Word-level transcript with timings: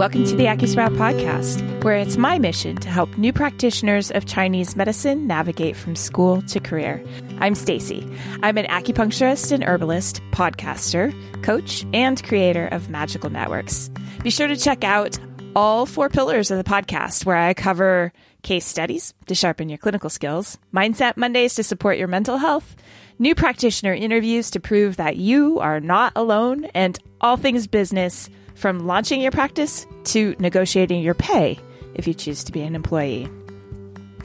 Welcome 0.00 0.24
to 0.24 0.34
the 0.34 0.46
AcuSprout 0.46 0.96
podcast, 0.96 1.84
where 1.84 1.96
it's 1.96 2.16
my 2.16 2.38
mission 2.38 2.76
to 2.76 2.88
help 2.88 3.18
new 3.18 3.34
practitioners 3.34 4.10
of 4.10 4.24
Chinese 4.24 4.74
medicine 4.74 5.26
navigate 5.26 5.76
from 5.76 5.94
school 5.94 6.40
to 6.40 6.58
career. 6.58 7.04
I'm 7.38 7.54
Stacy. 7.54 8.10
I'm 8.42 8.56
an 8.56 8.64
acupuncturist 8.64 9.52
and 9.52 9.62
herbalist, 9.62 10.22
podcaster, 10.30 11.12
coach, 11.42 11.84
and 11.92 12.24
creator 12.24 12.66
of 12.68 12.88
Magical 12.88 13.28
Networks. 13.28 13.90
Be 14.22 14.30
sure 14.30 14.48
to 14.48 14.56
check 14.56 14.84
out 14.84 15.18
all 15.54 15.84
four 15.84 16.08
pillars 16.08 16.50
of 16.50 16.56
the 16.56 16.64
podcast, 16.64 17.26
where 17.26 17.36
I 17.36 17.52
cover 17.52 18.10
case 18.42 18.64
studies 18.64 19.12
to 19.26 19.34
sharpen 19.34 19.68
your 19.68 19.76
clinical 19.76 20.08
skills, 20.08 20.56
mindset 20.72 21.18
Mondays 21.18 21.56
to 21.56 21.62
support 21.62 21.98
your 21.98 22.08
mental 22.08 22.38
health, 22.38 22.74
new 23.20 23.34
practitioner 23.34 23.92
interviews 23.92 24.50
to 24.50 24.58
prove 24.58 24.96
that 24.96 25.16
you 25.16 25.60
are 25.60 25.78
not 25.78 26.12
alone, 26.16 26.64
and 26.74 26.98
all 27.20 27.36
things 27.36 27.66
business 27.66 28.28
from 28.54 28.86
launching 28.86 29.20
your 29.20 29.30
practice 29.30 29.86
to 30.04 30.34
negotiating 30.38 31.02
your 31.02 31.14
pay 31.14 31.58
if 31.94 32.08
you 32.08 32.14
choose 32.14 32.42
to 32.42 32.50
be 32.50 32.62
an 32.62 32.74
employee. 32.74 33.28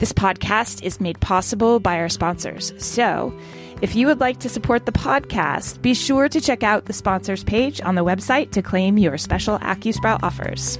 This 0.00 0.12
podcast 0.12 0.82
is 0.82 1.00
made 1.00 1.20
possible 1.20 1.78
by 1.78 1.98
our 1.98 2.08
sponsors. 2.08 2.72
So, 2.84 3.38
if 3.82 3.94
you 3.94 4.06
would 4.06 4.20
like 4.20 4.40
to 4.40 4.48
support 4.48 4.86
the 4.86 4.92
podcast, 4.92 5.82
be 5.82 5.92
sure 5.92 6.28
to 6.30 6.40
check 6.40 6.62
out 6.62 6.86
the 6.86 6.94
sponsors 6.94 7.44
page 7.44 7.80
on 7.82 7.94
the 7.94 8.04
website 8.04 8.50
to 8.52 8.62
claim 8.62 8.96
your 8.96 9.18
special 9.18 9.58
AcuSprout 9.58 10.20
offers. 10.22 10.78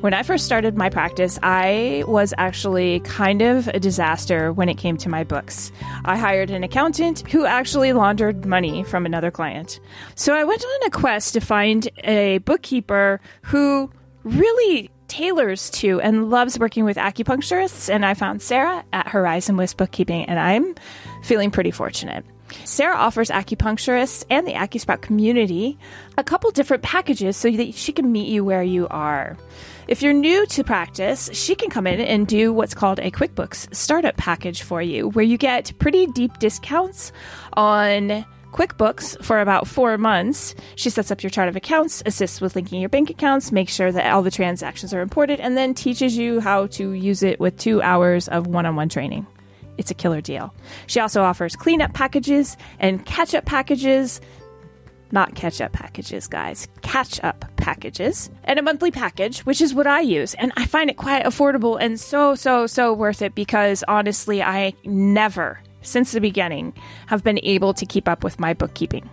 When 0.00 0.14
I 0.14 0.22
first 0.22 0.46
started 0.46 0.78
my 0.78 0.88
practice, 0.88 1.38
I 1.42 2.04
was 2.06 2.32
actually 2.38 3.00
kind 3.00 3.42
of 3.42 3.68
a 3.68 3.78
disaster 3.78 4.50
when 4.50 4.70
it 4.70 4.78
came 4.78 4.96
to 4.96 5.10
my 5.10 5.24
books. 5.24 5.70
I 6.06 6.16
hired 6.16 6.48
an 6.48 6.64
accountant 6.64 7.28
who 7.30 7.44
actually 7.44 7.92
laundered 7.92 8.46
money 8.46 8.82
from 8.82 9.04
another 9.04 9.30
client. 9.30 9.78
So 10.14 10.34
I 10.34 10.44
went 10.44 10.64
on 10.64 10.86
a 10.86 10.90
quest 10.90 11.34
to 11.34 11.40
find 11.40 11.86
a 12.04 12.38
bookkeeper 12.38 13.20
who 13.42 13.90
really 14.24 14.90
tailors 15.08 15.68
to 15.70 16.00
and 16.00 16.30
loves 16.30 16.58
working 16.58 16.86
with 16.86 16.96
acupuncturists. 16.96 17.92
And 17.92 18.06
I 18.06 18.14
found 18.14 18.40
Sarah 18.40 18.82
at 18.94 19.06
Horizon 19.06 19.58
West 19.58 19.76
Bookkeeping, 19.76 20.24
and 20.24 20.40
I'm 20.40 20.76
feeling 21.24 21.50
pretty 21.50 21.72
fortunate. 21.72 22.24
Sarah 22.64 22.96
offers 22.96 23.30
acupuncturists 23.30 24.24
and 24.30 24.46
the 24.46 24.52
AcuSprout 24.52 25.00
community 25.00 25.78
a 26.18 26.24
couple 26.24 26.50
different 26.50 26.82
packages 26.82 27.36
so 27.36 27.50
that 27.50 27.74
she 27.74 27.92
can 27.92 28.12
meet 28.12 28.28
you 28.28 28.44
where 28.44 28.62
you 28.62 28.88
are. 28.88 29.36
If 29.88 30.02
you're 30.02 30.12
new 30.12 30.46
to 30.46 30.62
practice, 30.62 31.30
she 31.32 31.54
can 31.54 31.70
come 31.70 31.86
in 31.86 32.00
and 32.00 32.26
do 32.26 32.52
what's 32.52 32.74
called 32.74 33.00
a 33.00 33.10
QuickBooks 33.10 33.74
startup 33.74 34.16
package 34.16 34.62
for 34.62 34.80
you, 34.80 35.08
where 35.08 35.24
you 35.24 35.36
get 35.36 35.76
pretty 35.78 36.06
deep 36.06 36.38
discounts 36.38 37.10
on 37.54 38.24
QuickBooks 38.52 39.24
for 39.24 39.40
about 39.40 39.66
four 39.66 39.96
months. 39.98 40.54
She 40.76 40.90
sets 40.90 41.10
up 41.10 41.22
your 41.22 41.30
chart 41.30 41.48
of 41.48 41.56
accounts, 41.56 42.02
assists 42.06 42.40
with 42.40 42.56
linking 42.56 42.80
your 42.80 42.88
bank 42.88 43.10
accounts, 43.10 43.52
makes 43.52 43.72
sure 43.72 43.92
that 43.92 44.12
all 44.12 44.22
the 44.22 44.30
transactions 44.30 44.92
are 44.92 45.00
imported, 45.00 45.40
and 45.40 45.56
then 45.56 45.74
teaches 45.74 46.16
you 46.16 46.40
how 46.40 46.66
to 46.68 46.92
use 46.92 47.22
it 47.22 47.40
with 47.40 47.56
two 47.56 47.80
hours 47.82 48.28
of 48.28 48.46
one 48.46 48.66
on 48.66 48.76
one 48.76 48.88
training. 48.88 49.26
It's 49.78 49.90
a 49.90 49.94
killer 49.94 50.20
deal. 50.20 50.54
She 50.86 51.00
also 51.00 51.22
offers 51.22 51.56
cleanup 51.56 51.94
packages 51.94 52.56
and 52.78 53.04
catch 53.06 53.34
up 53.34 53.44
packages 53.46 54.20
not 55.12 55.34
catch 55.34 55.60
up 55.60 55.72
packages, 55.72 56.26
guys, 56.26 56.68
catch 56.82 57.22
up 57.22 57.44
packages, 57.56 58.30
and 58.44 58.58
a 58.58 58.62
monthly 58.62 58.90
package, 58.90 59.40
which 59.40 59.60
is 59.60 59.74
what 59.74 59.86
I 59.86 60.00
use. 60.00 60.34
And 60.34 60.52
I 60.56 60.66
find 60.66 60.90
it 60.90 60.96
quite 60.96 61.24
affordable 61.24 61.78
and 61.80 61.98
so, 61.98 62.34
so, 62.34 62.66
so 62.66 62.92
worth 62.92 63.22
it 63.22 63.34
because 63.34 63.84
honestly, 63.88 64.42
I 64.42 64.74
never, 64.84 65.60
since 65.82 66.12
the 66.12 66.20
beginning, 66.20 66.74
have 67.06 67.24
been 67.24 67.40
able 67.42 67.74
to 67.74 67.86
keep 67.86 68.08
up 68.08 68.24
with 68.24 68.38
my 68.38 68.54
bookkeeping. 68.54 69.08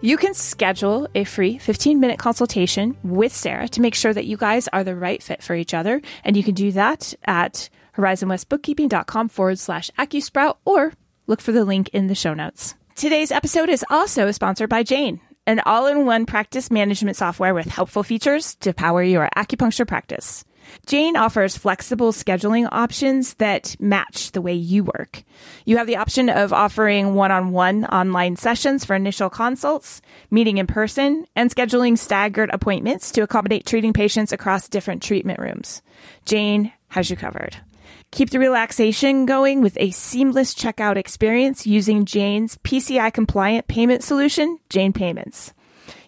You 0.00 0.16
can 0.16 0.32
schedule 0.32 1.08
a 1.14 1.24
free 1.24 1.58
15 1.58 1.98
minute 1.98 2.20
consultation 2.20 2.96
with 3.02 3.34
Sarah 3.34 3.68
to 3.68 3.80
make 3.80 3.96
sure 3.96 4.14
that 4.14 4.26
you 4.26 4.36
guys 4.36 4.68
are 4.68 4.84
the 4.84 4.94
right 4.94 5.20
fit 5.20 5.42
for 5.42 5.56
each 5.56 5.74
other. 5.74 6.00
And 6.24 6.36
you 6.36 6.44
can 6.44 6.54
do 6.54 6.70
that 6.72 7.14
at 7.24 7.68
horizonwestbookkeeping.com 7.98 9.28
forward 9.28 9.58
slash 9.58 9.90
AcuSprout 9.98 10.56
or 10.64 10.92
look 11.26 11.40
for 11.40 11.52
the 11.52 11.64
link 11.64 11.88
in 11.90 12.06
the 12.06 12.14
show 12.14 12.34
notes. 12.34 12.74
Today's 12.94 13.30
episode 13.30 13.68
is 13.68 13.84
also 13.90 14.30
sponsored 14.30 14.70
by 14.70 14.82
Jane, 14.82 15.20
an 15.46 15.60
all 15.60 15.86
in 15.86 16.06
one 16.06 16.26
practice 16.26 16.70
management 16.70 17.16
software 17.16 17.54
with 17.54 17.66
helpful 17.66 18.02
features 18.02 18.54
to 18.56 18.72
power 18.72 19.02
your 19.02 19.28
acupuncture 19.36 19.86
practice. 19.86 20.44
Jane 20.86 21.16
offers 21.16 21.56
flexible 21.56 22.12
scheduling 22.12 22.68
options 22.70 23.34
that 23.34 23.76
match 23.80 24.32
the 24.32 24.42
way 24.42 24.54
you 24.54 24.84
work. 24.84 25.22
You 25.64 25.78
have 25.78 25.86
the 25.86 25.96
option 25.96 26.28
of 26.28 26.52
offering 26.52 27.14
one 27.14 27.30
on 27.30 27.52
one 27.52 27.84
online 27.84 28.36
sessions 28.36 28.84
for 28.84 28.94
initial 28.94 29.30
consults, 29.30 30.02
meeting 30.30 30.58
in 30.58 30.66
person, 30.66 31.26
and 31.34 31.50
scheduling 31.50 31.96
staggered 31.96 32.50
appointments 32.52 33.12
to 33.12 33.22
accommodate 33.22 33.66
treating 33.66 33.92
patients 33.92 34.32
across 34.32 34.68
different 34.68 35.02
treatment 35.02 35.38
rooms. 35.38 35.82
Jane 36.24 36.72
has 36.88 37.10
you 37.10 37.16
covered. 37.16 37.56
Keep 38.10 38.30
the 38.30 38.38
relaxation 38.38 39.26
going 39.26 39.60
with 39.60 39.76
a 39.78 39.90
seamless 39.90 40.54
checkout 40.54 40.96
experience 40.96 41.66
using 41.66 42.04
Jane's 42.04 42.56
PCI 42.64 43.12
compliant 43.12 43.68
payment 43.68 44.02
solution, 44.02 44.58
Jane 44.70 44.92
Payments. 44.92 45.52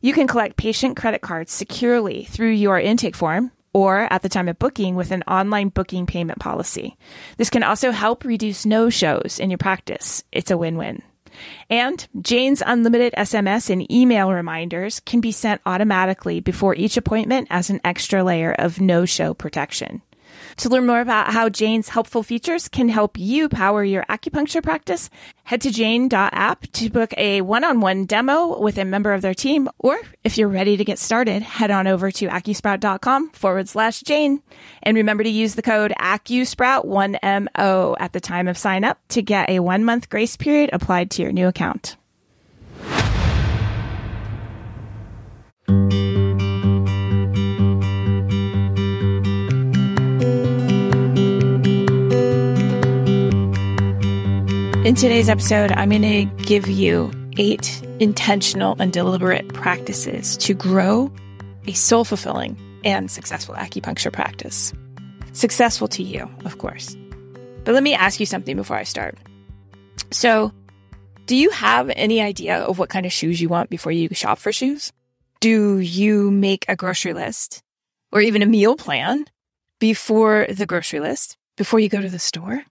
You 0.00 0.15
can 0.15 0.27
collect 0.27 0.56
patient 0.56 0.97
credit 0.97 1.21
cards 1.21 1.53
securely 1.53 2.25
through 2.25 2.53
your 2.53 2.81
intake 2.81 3.15
form 3.15 3.53
or 3.72 4.12
at 4.12 4.22
the 4.22 4.28
time 4.28 4.49
of 4.49 4.59
booking 4.59 4.97
with 4.97 5.10
an 5.10 5.22
online 5.28 5.69
booking 5.69 6.06
payment 6.06 6.39
policy. 6.39 6.97
This 7.37 7.50
can 7.50 7.62
also 7.62 7.91
help 7.91 8.25
reduce 8.25 8.66
no 8.66 8.89
shows 8.91 9.39
in 9.39 9.50
your 9.50 9.59
practice. 9.59 10.25
It's 10.33 10.50
a 10.50 10.59
win 10.59 10.77
win. 10.77 11.03
And 11.69 12.06
Jane's 12.21 12.62
unlimited 12.65 13.15
SMS 13.16 13.71
and 13.71 13.91
email 13.93 14.33
reminders 14.33 15.00
can 15.00 15.21
be 15.21 15.33
sent 15.33 15.60
automatically 15.65 16.41
before 16.41 16.75
each 16.75 16.97
appointment 16.97 17.47
as 17.50 17.71
an 17.71 17.81
extra 17.84 18.25
layer 18.25 18.53
of 18.53 18.81
no 18.81 19.05
show 19.05 19.34
protection. 19.34 20.03
To 20.60 20.69
learn 20.69 20.87
more 20.87 21.00
about 21.00 21.32
how 21.32 21.48
Jane's 21.48 21.88
helpful 21.88 22.22
features 22.22 22.69
can 22.69 22.91
help 22.91 23.19
you 23.19 23.48
power 23.48 23.82
your 23.82 24.04
acupuncture 24.10 24.62
practice, 24.62 25.09
head 25.44 25.62
to 25.62 25.71
jane.app 25.71 26.66
to 26.72 26.91
book 26.91 27.15
a 27.16 27.41
one 27.41 27.65
on 27.65 27.81
one 27.81 28.04
demo 28.04 28.60
with 28.60 28.76
a 28.76 28.84
member 28.84 29.15
of 29.15 29.22
their 29.22 29.32
team. 29.32 29.71
Or 29.78 29.98
if 30.22 30.37
you're 30.37 30.48
ready 30.48 30.76
to 30.76 30.84
get 30.84 30.98
started, 30.98 31.41
head 31.41 31.71
on 31.71 31.87
over 31.87 32.10
to 32.10 32.28
acusprout.com 32.28 33.31
forward 33.31 33.71
slash 33.71 34.03
Jane. 34.03 34.43
And 34.82 34.98
remember 34.98 35.25
to 35.25 35.31
use 35.31 35.54
the 35.54 35.62
code 35.62 35.94
AcuSprout1MO 35.98 37.97
at 37.98 38.12
the 38.12 38.21
time 38.21 38.47
of 38.47 38.59
sign 38.59 38.84
up 38.84 38.98
to 39.09 39.22
get 39.22 39.48
a 39.48 39.60
one 39.60 39.82
month 39.82 40.10
grace 40.10 40.37
period 40.37 40.69
applied 40.75 41.10
to 41.12 41.22
your 41.22 41.32
new 41.32 41.48
account. 41.48 41.97
In 54.91 54.97
today's 54.97 55.28
episode, 55.28 55.71
I'm 55.71 55.91
going 55.91 56.03
to 56.03 56.25
give 56.43 56.67
you 56.67 57.12
eight 57.39 57.81
intentional 58.01 58.75
and 58.81 58.93
deliberate 58.93 59.47
practices 59.55 60.37
to 60.39 60.53
grow 60.53 61.12
a 61.69 61.75
soul 61.75 62.05
fulfilling 62.05 62.59
and 62.84 63.09
successful 63.09 63.55
acupuncture 63.55 64.12
practice. 64.12 64.73
Successful 65.33 65.87
to 65.87 66.03
you, 66.03 66.28
of 66.45 66.59
course. 66.59 66.97
But 67.62 67.75
let 67.75 67.84
me 67.84 67.95
ask 67.95 68.19
you 68.19 68.27
something 68.27 68.56
before 68.56 68.77
I 68.77 68.83
start. 68.83 69.17
So, 70.11 70.51
do 71.27 71.37
you 71.37 71.51
have 71.51 71.93
any 71.95 72.21
idea 72.21 72.57
of 72.57 72.81
what 72.81 72.89
kind 72.89 73.07
of 73.07 73.12
shoes 73.12 73.41
you 73.41 73.49
want 73.49 73.71
before 73.71 73.93
you 73.93 74.09
shop 74.12 74.41
for 74.41 74.51
shoes? 74.51 74.93
Do 75.39 75.78
you 75.78 76.33
make 76.33 76.65
a 76.67 76.75
grocery 76.75 77.12
list 77.12 77.62
or 78.11 78.22
even 78.22 78.43
a 78.43 78.47
meal 78.47 78.75
plan 78.75 79.27
before 79.78 80.49
the 80.51 80.67
grocery 80.67 80.99
list, 80.99 81.37
before 81.57 81.78
you 81.78 81.89
go 81.89 82.01
to 82.01 82.11
the 82.11 82.19
store? 82.19 82.65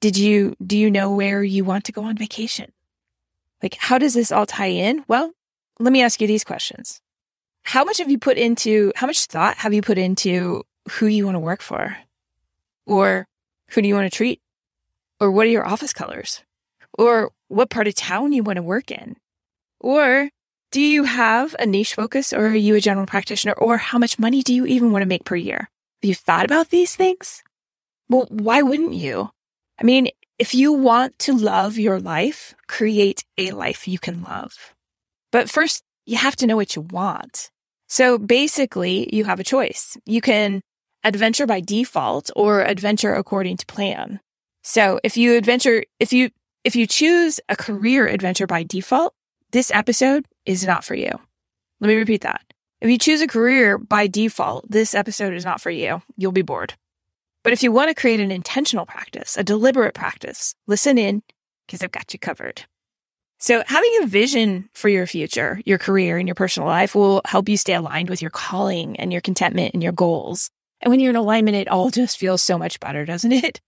Did 0.00 0.16
you, 0.16 0.54
do 0.64 0.76
you 0.76 0.90
know 0.90 1.10
where 1.10 1.42
you 1.42 1.64
want 1.64 1.84
to 1.84 1.92
go 1.92 2.04
on 2.04 2.16
vacation? 2.16 2.72
Like, 3.62 3.76
how 3.78 3.98
does 3.98 4.14
this 4.14 4.30
all 4.30 4.46
tie 4.46 4.66
in? 4.66 5.04
Well, 5.08 5.32
let 5.78 5.92
me 5.92 6.02
ask 6.02 6.20
you 6.20 6.26
these 6.26 6.44
questions. 6.44 7.00
How 7.62 7.84
much 7.84 7.98
have 7.98 8.10
you 8.10 8.18
put 8.18 8.38
into, 8.38 8.92
how 8.96 9.06
much 9.06 9.24
thought 9.24 9.56
have 9.58 9.74
you 9.74 9.82
put 9.82 9.98
into 9.98 10.62
who 10.90 11.06
you 11.06 11.24
want 11.24 11.34
to 11.34 11.40
work 11.40 11.62
for? 11.62 11.96
Or 12.86 13.26
who 13.70 13.82
do 13.82 13.88
you 13.88 13.94
want 13.94 14.10
to 14.10 14.16
treat? 14.16 14.40
Or 15.18 15.30
what 15.30 15.46
are 15.46 15.50
your 15.50 15.66
office 15.66 15.92
colors? 15.92 16.44
Or 16.98 17.32
what 17.48 17.70
part 17.70 17.88
of 17.88 17.94
town 17.94 18.32
you 18.32 18.42
want 18.42 18.56
to 18.56 18.62
work 18.62 18.90
in? 18.90 19.16
Or 19.80 20.30
do 20.70 20.80
you 20.80 21.04
have 21.04 21.56
a 21.58 21.66
niche 21.66 21.94
focus 21.94 22.32
or 22.32 22.46
are 22.46 22.54
you 22.54 22.74
a 22.74 22.80
general 22.80 23.06
practitioner? 23.06 23.54
Or 23.54 23.78
how 23.78 23.98
much 23.98 24.18
money 24.18 24.42
do 24.42 24.54
you 24.54 24.66
even 24.66 24.92
want 24.92 25.02
to 25.02 25.08
make 25.08 25.24
per 25.24 25.36
year? 25.36 25.68
Have 26.02 26.08
you 26.08 26.14
thought 26.14 26.44
about 26.44 26.70
these 26.70 26.94
things? 26.94 27.42
Well, 28.08 28.26
why 28.28 28.62
wouldn't 28.62 28.94
you? 28.94 29.30
I 29.78 29.84
mean, 29.84 30.08
if 30.38 30.54
you 30.54 30.72
want 30.72 31.18
to 31.20 31.36
love 31.36 31.78
your 31.78 32.00
life, 32.00 32.54
create 32.66 33.24
a 33.38 33.52
life 33.52 33.88
you 33.88 33.98
can 33.98 34.22
love. 34.22 34.74
But 35.32 35.50
first, 35.50 35.82
you 36.04 36.16
have 36.16 36.36
to 36.36 36.46
know 36.46 36.56
what 36.56 36.76
you 36.76 36.82
want. 36.82 37.50
So 37.88 38.18
basically, 38.18 39.08
you 39.14 39.24
have 39.24 39.40
a 39.40 39.44
choice. 39.44 39.96
You 40.04 40.20
can 40.20 40.60
adventure 41.04 41.46
by 41.46 41.60
default 41.60 42.30
or 42.34 42.62
adventure 42.62 43.14
according 43.14 43.58
to 43.58 43.66
plan. 43.66 44.20
So 44.62 44.98
if 45.04 45.16
you 45.16 45.36
adventure, 45.36 45.84
if 46.00 46.12
you, 46.12 46.30
if 46.64 46.74
you 46.74 46.86
choose 46.86 47.38
a 47.48 47.56
career 47.56 48.08
adventure 48.08 48.46
by 48.46 48.62
default, 48.62 49.14
this 49.52 49.70
episode 49.70 50.26
is 50.44 50.66
not 50.66 50.84
for 50.84 50.94
you. 50.94 51.10
Let 51.80 51.88
me 51.88 51.94
repeat 51.94 52.22
that. 52.22 52.42
If 52.80 52.90
you 52.90 52.98
choose 52.98 53.20
a 53.20 53.26
career 53.26 53.78
by 53.78 54.06
default, 54.06 54.70
this 54.70 54.94
episode 54.94 55.34
is 55.34 55.44
not 55.44 55.60
for 55.60 55.70
you. 55.70 56.02
You'll 56.16 56.32
be 56.32 56.42
bored. 56.42 56.74
But 57.46 57.52
if 57.52 57.62
you 57.62 57.70
want 57.70 57.90
to 57.90 57.94
create 57.94 58.18
an 58.18 58.32
intentional 58.32 58.86
practice, 58.86 59.36
a 59.36 59.44
deliberate 59.44 59.94
practice, 59.94 60.56
listen 60.66 60.98
in 60.98 61.22
because 61.64 61.80
I've 61.80 61.92
got 61.92 62.12
you 62.12 62.18
covered. 62.18 62.64
So, 63.38 63.62
having 63.68 63.98
a 64.02 64.06
vision 64.06 64.68
for 64.74 64.88
your 64.88 65.06
future, 65.06 65.60
your 65.64 65.78
career, 65.78 66.18
and 66.18 66.26
your 66.26 66.34
personal 66.34 66.68
life 66.68 66.96
will 66.96 67.20
help 67.24 67.48
you 67.48 67.56
stay 67.56 67.74
aligned 67.74 68.10
with 68.10 68.20
your 68.20 68.32
calling 68.32 68.98
and 68.98 69.12
your 69.12 69.20
contentment 69.20 69.74
and 69.74 69.80
your 69.80 69.92
goals. 69.92 70.50
And 70.80 70.90
when 70.90 70.98
you're 70.98 71.10
in 71.10 71.14
alignment, 71.14 71.56
it 71.56 71.68
all 71.68 71.90
just 71.90 72.18
feels 72.18 72.42
so 72.42 72.58
much 72.58 72.80
better, 72.80 73.04
doesn't 73.04 73.30
it? 73.30 73.60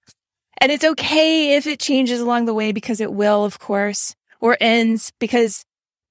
And 0.61 0.73
it's 0.73 0.85
okay 0.85 1.55
if 1.55 1.69
it 1.69 1.79
changes 1.79 2.21
along 2.21 2.47
the 2.47 2.55
way 2.55 2.73
because 2.73 3.01
it 3.01 3.13
will, 3.13 3.45
of 3.45 3.61
course, 3.61 4.17
or 4.41 4.57
ends 4.61 5.13
because 5.21 5.65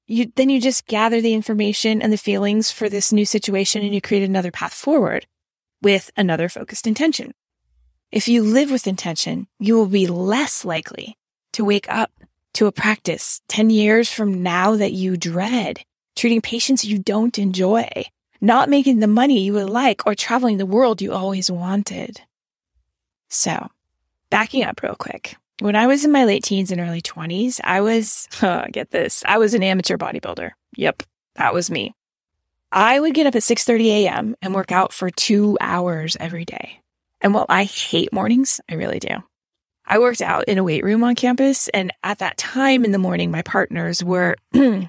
you 0.05 0.31
then 0.37 0.49
you 0.49 0.61
just 0.61 0.87
gather 0.87 1.19
the 1.19 1.33
information 1.33 2.01
and 2.01 2.13
the 2.13 2.17
feelings 2.17 2.71
for 2.71 2.87
this 2.87 3.11
new 3.11 3.25
situation 3.25 3.83
and 3.83 3.93
you 3.93 3.99
create 3.99 4.23
another 4.23 4.51
path 4.51 4.73
forward 4.73 5.27
with 5.81 6.11
another 6.15 6.47
focused 6.47 6.87
intention. 6.87 7.33
If 8.11 8.29
you 8.29 8.41
live 8.41 8.71
with 8.71 8.87
intention, 8.87 9.47
you 9.59 9.75
will 9.75 9.87
be 9.87 10.07
less 10.07 10.63
likely 10.63 11.17
to 11.53 11.65
wake 11.65 11.89
up 11.89 12.11
to 12.53 12.65
a 12.65 12.71
practice 12.71 13.41
10 13.49 13.69
years 13.69 14.09
from 14.09 14.41
now 14.41 14.77
that 14.77 14.93
you 14.93 15.17
dread, 15.17 15.83
treating 16.15 16.39
patients 16.39 16.85
you 16.85 16.99
don't 16.99 17.37
enjoy, 17.37 17.89
not 18.39 18.69
making 18.69 18.99
the 18.99 19.07
money 19.07 19.41
you 19.41 19.53
would 19.53 19.69
like, 19.69 20.07
or 20.07 20.15
traveling 20.15 20.57
the 20.57 20.65
world 20.65 21.01
you 21.01 21.11
always 21.11 21.51
wanted. 21.51 22.21
So, 23.27 23.67
backing 24.29 24.63
up 24.63 24.81
real 24.81 24.95
quick. 24.95 25.35
When 25.59 25.75
I 25.75 25.87
was 25.87 26.05
in 26.05 26.11
my 26.11 26.23
late 26.23 26.43
teens 26.43 26.71
and 26.71 26.79
early 26.79 27.01
20s, 27.01 27.59
I 27.61 27.81
was, 27.81 28.29
get 28.71 28.91
this, 28.91 29.21
I 29.27 29.37
was 29.37 29.53
an 29.53 29.63
amateur 29.63 29.97
bodybuilder. 29.97 30.51
Yep, 30.77 31.03
that 31.35 31.53
was 31.53 31.69
me. 31.69 31.93
I 32.71 33.01
would 33.01 33.13
get 33.13 33.27
up 33.27 33.35
at 33.35 33.41
6:30 33.41 33.87
a.m. 33.87 34.35
and 34.41 34.55
work 34.55 34.71
out 34.71 34.93
for 34.93 35.09
2 35.09 35.57
hours 35.59 36.15
every 36.19 36.45
day. 36.45 36.79
And 37.21 37.33
while 37.33 37.45
I 37.49 37.63
hate 37.63 38.13
mornings, 38.13 38.61
I 38.69 38.75
really 38.75 38.99
do. 38.99 39.09
I 39.85 39.99
worked 39.99 40.21
out 40.21 40.45
in 40.45 40.57
a 40.57 40.63
weight 40.63 40.83
room 40.83 41.03
on 41.03 41.15
campus 41.15 41.69
and 41.69 41.93
at 42.03 42.19
that 42.19 42.37
time 42.37 42.83
in 42.83 42.91
the 42.91 42.97
morning 42.97 43.31
my 43.31 43.41
partners 43.41 44.03
were 44.03 44.35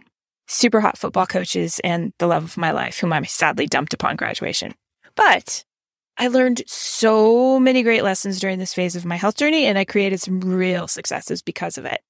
super 0.49 0.81
hot 0.81 0.99
football 0.99 1.27
coaches 1.27 1.81
and 1.85 2.13
the 2.19 2.27
love 2.27 2.43
of 2.43 2.57
my 2.57 2.73
life 2.73 2.99
whom 2.99 3.13
I 3.13 3.23
sadly 3.23 3.67
dumped 3.67 3.95
upon 3.95 4.17
graduation. 4.17 4.75
But 5.15 5.65
I 6.19 6.27
learned 6.29 6.63
so 6.67 7.61
many 7.61 7.85
great 7.85 8.03
lessons 8.03 8.41
during 8.41 8.59
this 8.59 8.75
phase 8.75 8.97
of 8.97 9.05
my 9.05 9.15
health 9.15 9.37
journey, 9.37 9.67
and 9.67 9.79
I 9.79 9.85
created 9.85 10.21
some 10.21 10.41
real 10.41 10.89
successes 10.89 11.43
because 11.43 11.79
of 11.79 11.85
it. 11.85 12.01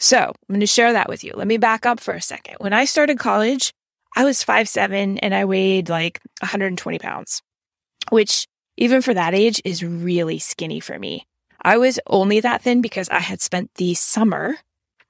So 0.00 0.18
I'm 0.18 0.34
going 0.48 0.60
to 0.60 0.66
share 0.66 0.92
that 0.92 1.08
with 1.08 1.22
you. 1.22 1.32
Let 1.36 1.46
me 1.46 1.58
back 1.58 1.86
up 1.86 2.00
for 2.00 2.12
a 2.12 2.20
second. 2.20 2.56
When 2.58 2.72
I 2.72 2.86
started 2.86 3.20
college, 3.20 3.72
I 4.16 4.24
was 4.24 4.42
five 4.42 4.68
seven 4.68 5.18
and 5.18 5.32
I 5.32 5.44
weighed 5.44 5.88
like 5.88 6.20
120 6.40 6.98
pounds, 6.98 7.40
which 8.10 8.48
even 8.76 9.02
for 9.02 9.14
that 9.14 9.34
age 9.34 9.60
is 9.64 9.84
really 9.84 10.38
skinny 10.38 10.80
for 10.80 10.98
me. 10.98 11.26
I 11.62 11.78
was 11.78 12.00
only 12.06 12.40
that 12.40 12.62
thin 12.62 12.80
because 12.80 13.08
I 13.08 13.20
had 13.20 13.40
spent 13.40 13.74
the 13.76 13.94
summer 13.94 14.56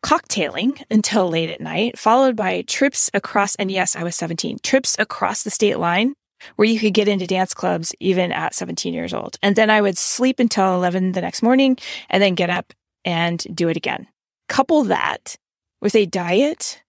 cocktailing 0.05 0.83
until 0.91 1.29
late 1.29 1.51
at 1.51 1.61
night, 1.61 1.99
followed 1.99 2.37
by 2.37 2.63
trips 2.63 3.11
across, 3.15 3.55
and 3.55 3.71
yes, 3.71 3.97
I 3.97 4.03
was 4.03 4.17
17, 4.17 4.59
trips 4.63 4.97
across 4.99 5.43
the 5.43 5.51
state 5.51 5.79
line 5.79 6.15
where 6.57 6.69
you 6.69 6.79
could 6.79 6.93
get 6.93 7.09
into 7.09 7.27
dance 7.27 7.55
clubs 7.55 7.95
even 8.01 8.33
at 8.33 8.55
17 8.55 8.93
years 8.93 9.15
old. 9.15 9.37
And 9.43 9.55
then 9.55 9.71
I 9.71 9.81
would 9.81 9.97
sleep 9.97 10.41
until 10.41 10.75
11 10.75 11.13
the 11.13 11.21
next 11.21 11.43
morning 11.43 11.79
and 12.11 12.23
then 12.23 12.35
get 12.35 12.51
up 12.51 12.73
and 13.05 13.39
do 13.55 13.69
it 13.69 13.77
again. 13.77 14.09
Couple 14.49 14.83
that 14.85 15.37
with 15.81 15.95
a 15.95 16.05
diet. 16.05 16.83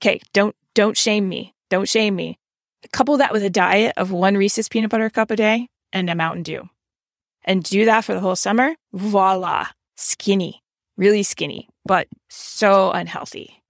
Okay, 0.00 0.20
don't 0.32 0.54
don't 0.74 0.96
shame 0.96 1.28
me. 1.28 1.54
Don't 1.70 1.88
shame 1.88 2.14
me. 2.14 2.38
Couple 2.92 3.16
that 3.16 3.32
with 3.32 3.42
a 3.42 3.50
diet 3.50 3.94
of 3.96 4.12
one 4.12 4.36
Reese's 4.36 4.68
peanut 4.68 4.90
butter 4.90 5.10
cup 5.10 5.32
a 5.32 5.36
day 5.36 5.68
and 5.92 6.08
a 6.10 6.14
Mountain 6.14 6.42
Dew. 6.42 6.68
And 7.44 7.62
do 7.62 7.84
that 7.86 8.04
for 8.04 8.14
the 8.14 8.20
whole 8.20 8.36
summer. 8.36 8.74
Voila. 8.92 9.68
Skinny. 9.96 10.62
Really 10.96 11.22
skinny, 11.22 11.68
but 11.86 12.08
so 12.28 12.90
unhealthy. 12.90 13.62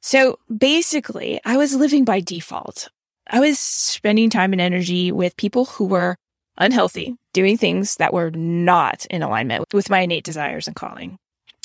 So 0.00 0.38
basically, 0.54 1.40
I 1.44 1.56
was 1.56 1.74
living 1.74 2.04
by 2.04 2.20
default. 2.20 2.88
I 3.26 3.40
was 3.40 3.58
spending 3.58 4.30
time 4.30 4.52
and 4.52 4.60
energy 4.60 5.12
with 5.12 5.36
people 5.36 5.66
who 5.66 5.84
were 5.86 6.16
unhealthy, 6.56 7.16
doing 7.32 7.56
things 7.56 7.96
that 7.96 8.12
were 8.12 8.30
not 8.30 9.06
in 9.10 9.22
alignment 9.22 9.64
with 9.72 9.90
my 9.90 10.00
innate 10.00 10.24
desires 10.24 10.66
and 10.66 10.76
calling. 10.76 11.18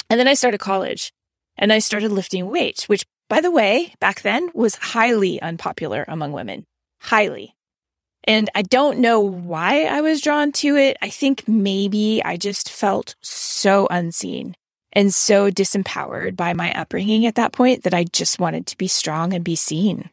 And 0.10 0.20
then 0.20 0.28
I 0.28 0.34
started 0.34 0.60
college 0.60 1.12
and 1.58 1.72
I 1.72 1.80
started 1.80 2.12
lifting 2.12 2.50
weights, 2.50 2.90
which, 2.90 3.06
by 3.30 3.42
the 3.42 3.52
way, 3.52 3.94
back 4.00 4.22
then 4.22 4.50
was 4.54 4.76
highly 4.76 5.42
unpopular 5.42 6.06
among 6.08 6.32
women. 6.32 6.66
Highly. 7.02 7.56
And 8.26 8.50
I 8.54 8.62
don't 8.62 9.00
know 9.00 9.20
why 9.20 9.86
I 9.86 10.02
was 10.02 10.22
drawn 10.22 10.52
to 10.54 10.76
it. 10.76 10.98
I 11.02 11.10
think 11.10 11.48
maybe 11.48 12.22
I 12.24 12.38
just 12.38 12.70
felt 12.70 13.16
so 13.22 13.88
unseen 13.90 14.56
and 14.94 15.14
so 15.14 15.50
disempowered 15.50 16.36
by 16.36 16.54
my 16.54 16.74
upbringing 16.74 17.26
at 17.26 17.36
that 17.36 17.54
point 17.54 17.84
that 17.84 17.94
I 17.94 18.04
just 18.06 18.40
wanted 18.40 18.68
to 18.68 18.78
be 18.78 18.88
strong 18.88 19.34
and 19.34 19.44
be 19.44 19.56
seen 19.56 20.10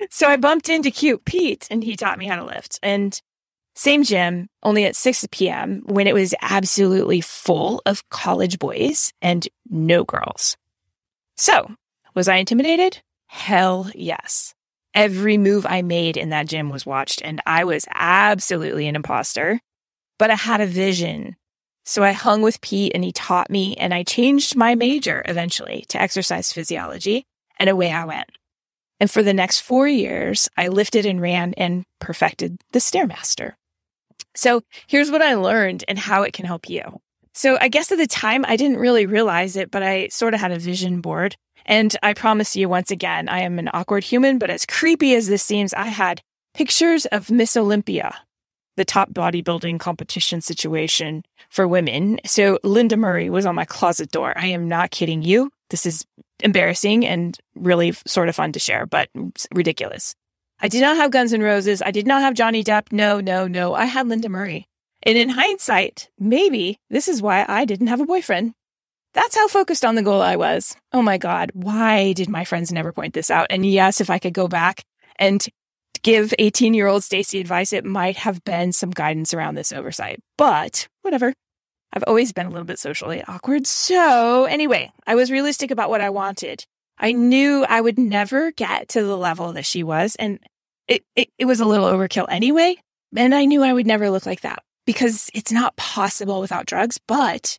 so 0.10 0.28
I 0.28 0.36
bumped 0.36 0.68
into 0.68 0.90
cute 0.90 1.24
Pete 1.24 1.66
and 1.70 1.82
he 1.82 1.96
taught 1.96 2.18
me 2.18 2.26
how 2.26 2.36
to 2.36 2.44
lift. 2.44 2.78
And 2.82 3.20
same 3.74 4.02
gym, 4.02 4.48
only 4.62 4.84
at 4.84 4.96
6 4.96 5.26
p.m. 5.30 5.82
when 5.86 6.06
it 6.06 6.14
was 6.14 6.34
absolutely 6.42 7.20
full 7.20 7.80
of 7.86 8.08
college 8.10 8.58
boys 8.58 9.12
and 9.22 9.48
no 9.70 10.04
girls. 10.04 10.56
So, 11.36 11.74
was 12.14 12.28
I 12.28 12.36
intimidated? 12.36 13.00
Hell 13.28 13.90
yes. 13.94 14.54
Every 14.94 15.38
move 15.38 15.64
I 15.66 15.82
made 15.82 16.16
in 16.16 16.30
that 16.30 16.46
gym 16.46 16.68
was 16.68 16.84
watched, 16.84 17.22
and 17.22 17.40
I 17.46 17.64
was 17.64 17.86
absolutely 17.94 18.88
an 18.88 18.96
imposter, 18.96 19.60
but 20.18 20.30
I 20.30 20.34
had 20.34 20.60
a 20.60 20.66
vision. 20.66 21.36
So 21.84 22.02
I 22.02 22.12
hung 22.12 22.42
with 22.42 22.60
Pete 22.60 22.92
and 22.94 23.02
he 23.02 23.12
taught 23.12 23.50
me, 23.50 23.74
and 23.76 23.94
I 23.94 24.02
changed 24.02 24.54
my 24.54 24.74
major 24.74 25.22
eventually 25.26 25.84
to 25.88 26.00
exercise 26.00 26.52
physiology, 26.52 27.24
and 27.58 27.70
away 27.70 27.90
I 27.90 28.04
went. 28.04 28.30
And 29.00 29.10
for 29.10 29.22
the 29.22 29.34
next 29.34 29.60
four 29.60 29.88
years, 29.88 30.48
I 30.56 30.68
lifted 30.68 31.06
and 31.06 31.20
ran 31.20 31.54
and 31.54 31.84
perfected 31.98 32.60
the 32.72 32.78
Stairmaster. 32.78 33.54
So 34.36 34.62
here's 34.86 35.10
what 35.10 35.22
I 35.22 35.34
learned 35.34 35.84
and 35.88 35.98
how 35.98 36.22
it 36.22 36.32
can 36.32 36.46
help 36.46 36.68
you. 36.70 37.00
So 37.34 37.56
I 37.60 37.68
guess 37.68 37.90
at 37.90 37.98
the 37.98 38.06
time 38.06 38.44
I 38.46 38.56
didn't 38.56 38.78
really 38.78 39.06
realize 39.06 39.56
it, 39.56 39.70
but 39.70 39.82
I 39.82 40.08
sort 40.08 40.34
of 40.34 40.40
had 40.40 40.52
a 40.52 40.58
vision 40.58 41.00
board. 41.00 41.36
And 41.64 41.94
I 42.02 42.12
promise 42.12 42.56
you 42.56 42.68
once 42.68 42.90
again, 42.90 43.28
I 43.28 43.40
am 43.40 43.58
an 43.58 43.70
awkward 43.72 44.04
human, 44.04 44.38
but 44.38 44.50
as 44.50 44.66
creepy 44.66 45.14
as 45.14 45.28
this 45.28 45.42
seems, 45.42 45.72
I 45.72 45.86
had 45.86 46.20
pictures 46.54 47.06
of 47.06 47.30
Miss 47.30 47.56
Olympia, 47.56 48.14
the 48.76 48.84
top 48.84 49.10
bodybuilding 49.12 49.78
competition 49.78 50.40
situation 50.40 51.22
for 51.50 51.68
women. 51.68 52.18
So 52.26 52.58
Lenda 52.64 52.98
Murray 52.98 53.30
was 53.30 53.46
on 53.46 53.54
my 53.54 53.64
closet 53.64 54.10
door. 54.10 54.32
I 54.36 54.46
am 54.46 54.68
not 54.68 54.90
kidding 54.90 55.22
you. 55.22 55.50
This 55.70 55.86
is 55.86 56.04
embarrassing 56.40 57.06
and 57.06 57.38
really 57.54 57.92
sort 58.06 58.28
of 58.28 58.34
fun 58.34 58.52
to 58.52 58.58
share, 58.58 58.84
but 58.84 59.08
ridiculous. 59.54 60.14
I 60.60 60.68
did 60.68 60.80
not 60.80 60.96
have 60.96 61.10
Guns 61.10 61.32
N' 61.32 61.42
Roses. 61.42 61.80
I 61.82 61.90
did 61.90 62.06
not 62.06 62.22
have 62.22 62.34
Johnny 62.34 62.62
Depp. 62.62 62.92
No, 62.92 63.20
no, 63.20 63.46
no. 63.46 63.74
I 63.74 63.86
had 63.86 64.06
Lenda 64.06 64.28
Murray. 64.28 64.68
And 65.02 65.18
in 65.18 65.28
hindsight, 65.28 66.08
maybe 66.18 66.78
this 66.90 67.08
is 67.08 67.20
why 67.20 67.44
I 67.48 67.64
didn't 67.64 67.88
have 67.88 68.00
a 68.00 68.06
boyfriend. 68.06 68.54
That's 69.14 69.36
how 69.36 69.48
focused 69.48 69.84
on 69.84 69.94
the 69.94 70.02
goal 70.02 70.22
I 70.22 70.36
was. 70.36 70.76
Oh 70.92 71.02
my 71.02 71.18
God, 71.18 71.50
why 71.54 72.12
did 72.12 72.28
my 72.28 72.44
friends 72.44 72.72
never 72.72 72.92
point 72.92 73.14
this 73.14 73.30
out? 73.30 73.48
And 73.50 73.66
yes, 73.66 74.00
if 74.00 74.08
I 74.08 74.18
could 74.18 74.32
go 74.32 74.48
back 74.48 74.84
and 75.16 75.44
give 76.02 76.32
18 76.38 76.72
year 76.72 76.86
old 76.86 77.04
Stacy 77.04 77.40
advice, 77.40 77.72
it 77.72 77.84
might 77.84 78.16
have 78.16 78.42
been 78.44 78.72
some 78.72 78.90
guidance 78.90 79.34
around 79.34 79.54
this 79.54 79.72
oversight. 79.72 80.20
But 80.38 80.88
whatever. 81.02 81.34
I've 81.92 82.04
always 82.06 82.32
been 82.32 82.46
a 82.46 82.50
little 82.50 82.64
bit 82.64 82.78
socially 82.78 83.22
awkward. 83.28 83.66
So, 83.66 84.46
anyway, 84.46 84.90
I 85.06 85.14
was 85.14 85.30
realistic 85.30 85.70
about 85.70 85.90
what 85.90 86.00
I 86.00 86.08
wanted. 86.08 86.64
I 86.96 87.12
knew 87.12 87.66
I 87.68 87.82
would 87.82 87.98
never 87.98 88.50
get 88.50 88.88
to 88.90 89.02
the 89.02 89.16
level 89.16 89.52
that 89.52 89.66
she 89.66 89.82
was. 89.82 90.16
And 90.16 90.38
it, 90.88 91.04
it, 91.14 91.28
it, 91.36 91.44
was 91.44 91.60
a 91.60 91.66
little 91.66 91.86
overkill 91.86 92.26
anyway. 92.30 92.76
And 93.14 93.34
I 93.34 93.44
knew 93.44 93.62
I 93.62 93.74
would 93.74 93.86
never 93.86 94.08
look 94.08 94.24
like 94.24 94.40
that 94.40 94.62
because 94.84 95.30
it's 95.34 95.52
not 95.52 95.76
possible 95.76 96.40
without 96.40 96.66
drugs. 96.66 96.98
But 97.06 97.58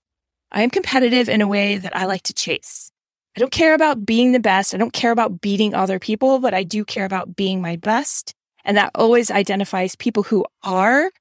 I 0.52 0.62
am 0.62 0.70
competitive 0.70 1.30
in 1.30 1.42
a 1.42 1.48
way 1.48 1.78
that 1.78 1.96
I 1.96 2.06
like 2.06 2.24
to 2.24 2.34
chase. 2.34 2.92
I 3.36 3.40
don't 3.40 3.52
care 3.52 3.74
about 3.74 4.06
being 4.06 4.32
the 4.32 4.40
best. 4.40 4.74
I 4.74 4.78
don't 4.78 4.94
care 4.94 5.12
about 5.12 5.42
beating 5.42 5.74
other 5.74 5.98
people, 5.98 6.40
but 6.40 6.54
I 6.54 6.64
do 6.64 6.86
care 6.86 7.06
about 7.06 7.36
being 7.36 7.62
my 7.62 7.76
best. 7.78 8.36
And 8.64 8.78
that 8.78 8.92
always 8.94 9.32
identifies 9.32 9.96
people 9.96 10.24
who 10.24 10.46
are 10.62 11.12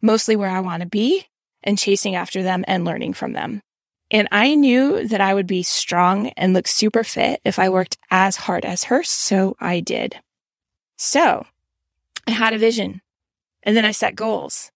mostly 0.00 0.34
where 0.36 0.48
I 0.48 0.60
want 0.60 0.82
to 0.82 0.88
be 0.88 1.26
and 1.62 1.78
chasing 1.78 2.14
after 2.14 2.42
them 2.42 2.64
and 2.66 2.84
learning 2.84 3.12
from 3.12 3.32
them. 3.32 3.60
And 4.10 4.28
I 4.32 4.54
knew 4.54 5.06
that 5.06 5.20
I 5.20 5.34
would 5.34 5.46
be 5.46 5.62
strong 5.62 6.28
and 6.28 6.54
look 6.54 6.66
super 6.66 7.04
fit 7.04 7.40
if 7.44 7.58
I 7.58 7.68
worked 7.68 7.98
as 8.10 8.36
hard 8.36 8.64
as 8.64 8.84
her. 8.84 9.02
So 9.02 9.54
I 9.60 9.80
did. 9.80 10.16
So 10.96 11.44
I 12.26 12.30
had 12.30 12.54
a 12.54 12.58
vision 12.58 13.02
and 13.62 13.76
then 13.76 13.84
I 13.84 13.90
set 13.90 14.16
goals 14.16 14.70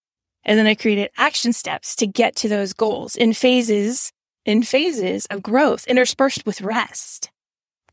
and 0.45 0.59
then 0.59 0.67
I 0.67 0.75
created 0.75 1.09
action 1.17 1.53
steps 1.53 1.95
to 1.97 2.07
get 2.07 2.35
to 2.37 2.49
those 2.49 2.73
goals 2.73 3.15
in 3.15 3.33
phases, 3.33 4.11
in 4.45 4.63
phases 4.63 5.25
of 5.27 5.41
growth 5.43 5.87
interspersed 5.87 6.45
with 6.45 6.61
rest 6.61 7.29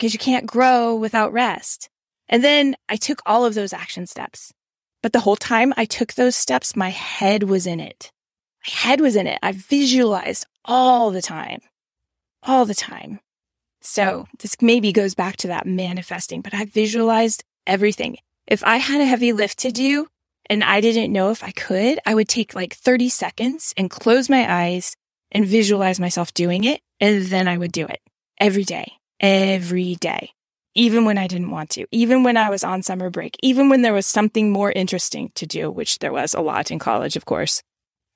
because 0.01 0.13
you 0.15 0.19
can't 0.19 0.47
grow 0.47 0.95
without 0.95 1.33
rest. 1.33 1.91
And 2.29 2.43
then 2.43 2.75
I 2.89 2.97
took 2.97 3.21
all 3.27 3.45
of 3.45 3.55
those 3.55 3.73
action 3.73 4.07
steps. 4.07 4.53
But 5.03 5.13
the 5.13 5.21
whole 5.21 5.37
time 5.37 5.75
I 5.77 5.85
took 5.85 6.15
those 6.15 6.37
steps, 6.37 6.75
my 6.75 6.91
head 6.91 7.45
was 7.45 7.67
in 7.67 7.81
it. 7.81 8.11
My 8.67 8.73
head 8.73 9.01
was 9.01 9.15
in 9.17 9.27
it. 9.27 9.39
I 9.43 9.53
visualized 9.53 10.47
all 10.65 11.11
the 11.11 11.23
time, 11.23 11.61
all 12.43 12.65
the 12.65 12.75
time. 12.75 13.21
So 13.83 14.27
this 14.39 14.57
maybe 14.61 14.93
goes 14.93 15.15
back 15.15 15.37
to 15.39 15.49
that 15.49 15.67
manifesting, 15.67 16.41
but 16.41 16.55
I 16.55 16.67
visualized 16.67 17.45
everything. 17.67 18.17
If 18.47 18.65
I 18.65 18.77
had 18.77 19.01
a 19.01 19.07
heavy 19.07 19.33
lift 19.33 19.59
to 19.61 19.71
do 19.71 20.07
and 20.51 20.65
I 20.65 20.81
didn't 20.81 21.13
know 21.13 21.31
if 21.31 21.45
I 21.45 21.53
could, 21.53 22.01
I 22.05 22.15
would 22.15 22.29
take 22.29 22.57
like 22.57 22.75
30 22.75 23.09
seconds 23.09 23.73
and 23.77 23.89
close 23.89 24.29
my 24.29 24.53
eyes 24.53 24.97
and 25.31 25.47
visualize 25.47 26.01
myself 26.01 26.35
doing 26.35 26.65
it. 26.65 26.81
And 26.99 27.25
then 27.27 27.47
I 27.47 27.57
would 27.57 27.71
do 27.71 27.87
it 27.87 28.01
every 28.39 28.65
day, 28.65 28.93
every 29.21 29.95
day, 29.95 30.33
even 30.75 31.05
when 31.05 31.19
I 31.19 31.29
didn't 31.29 31.53
want 31.53 31.71
to, 31.71 31.87
even 31.93 32.25
when 32.25 32.37
I 32.37 32.51
was 32.51 32.65
on 32.65 32.83
summer 32.83 33.11
break, 33.11 33.37
even 33.45 33.69
when 33.69 33.83
there 33.83 33.95
was 33.95 34.07
something 34.07 34.51
more 34.51 34.73
interesting 34.73 35.31
to 35.37 35.47
do, 35.47 35.71
which 35.71 36.01
there 36.01 36.13
was 36.13 36.35
a 36.35 36.41
lot 36.41 36.73
in 36.73 36.81
college, 36.81 37.15
of 37.15 37.27
course. 37.27 37.63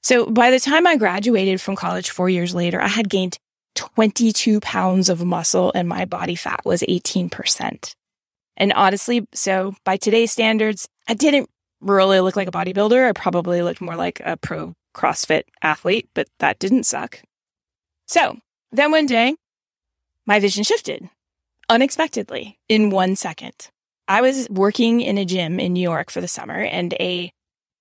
So 0.02 0.26
by 0.26 0.50
the 0.50 0.60
time 0.60 0.88
I 0.88 0.96
graduated 0.96 1.60
from 1.60 1.76
college 1.76 2.10
four 2.10 2.28
years 2.28 2.52
later, 2.52 2.80
I 2.80 2.88
had 2.88 3.08
gained 3.08 3.38
22 3.76 4.58
pounds 4.58 5.08
of 5.08 5.24
muscle 5.24 5.70
and 5.72 5.88
my 5.88 6.04
body 6.04 6.34
fat 6.34 6.62
was 6.64 6.82
18%. 6.82 7.94
And 8.56 8.72
honestly, 8.72 9.26
so 9.32 9.74
by 9.84 9.96
today's 9.96 10.32
standards, 10.32 10.88
I 11.08 11.14
didn't 11.14 11.48
really 11.84 12.20
look 12.20 12.36
like 12.36 12.48
a 12.48 12.52
bodybuilder. 12.52 13.08
I 13.08 13.12
probably 13.12 13.62
looked 13.62 13.80
more 13.80 13.96
like 13.96 14.20
a 14.24 14.36
pro 14.36 14.74
CrossFit 14.94 15.42
athlete, 15.62 16.08
but 16.14 16.28
that 16.38 16.58
didn't 16.58 16.84
suck. 16.84 17.20
So 18.06 18.38
then 18.72 18.90
one 18.90 19.06
day, 19.06 19.36
my 20.26 20.40
vision 20.40 20.64
shifted 20.64 21.08
unexpectedly 21.68 22.58
in 22.68 22.90
one 22.90 23.16
second. 23.16 23.70
I 24.06 24.20
was 24.20 24.48
working 24.50 25.00
in 25.00 25.16
a 25.16 25.24
gym 25.24 25.58
in 25.58 25.72
New 25.72 25.82
York 25.82 26.10
for 26.10 26.20
the 26.20 26.28
summer 26.28 26.60
and 26.60 26.92
a 26.94 27.32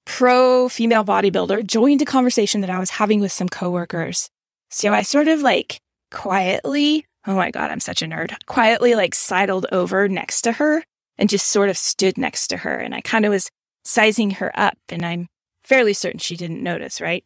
pro 0.06 0.70
female 0.70 1.04
bodybuilder 1.04 1.66
joined 1.66 2.02
a 2.02 2.06
conversation 2.06 2.62
that 2.62 2.70
I 2.70 2.80
was 2.80 2.92
having 2.92 3.20
with 3.20 3.32
some 3.32 3.50
coworkers. 3.50 4.30
So 4.70 4.94
I 4.94 5.02
sort 5.02 5.28
of 5.28 5.42
like 5.42 5.80
quietly, 6.12 7.06
oh 7.28 7.36
my 7.36 7.52
God, 7.52 7.72
I'm 7.72 7.80
such 7.80 8.02
a 8.02 8.06
nerd, 8.06 8.34
quietly 8.46 8.96
like 8.96 9.16
sidled 9.16 9.66
over 9.72 10.08
next 10.08 10.42
to 10.42 10.54
her 10.54 10.84
and 11.18 11.30
just 11.30 11.48
sort 11.48 11.70
of 11.70 11.78
stood 11.78 12.18
next 12.18 12.48
to 12.48 12.58
her. 12.58 12.76
And 12.78 12.96
I 12.96 13.02
kind 13.02 13.26
of 13.26 13.32
was 13.32 13.50
sizing 13.84 14.32
her 14.32 14.52
up 14.56 14.78
and 14.90 15.06
I'm 15.06 15.28
fairly 15.64 15.94
certain 15.94 16.20
she 16.20 16.36
didn't 16.36 16.64
notice, 16.64 17.02
right? 17.02 17.26